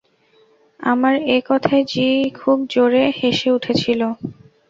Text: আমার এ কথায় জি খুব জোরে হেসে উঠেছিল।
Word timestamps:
আমার 0.79 1.15
এ 1.27 1.47
কথায় 1.49 1.83
জি 1.85 2.07
খুব 2.39 2.57
জোরে 2.69 3.03
হেসে 3.19 3.49
উঠেছিল। 3.51 4.01